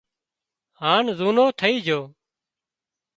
[0.79, 1.99] هانَ زُونو ٿئي جھو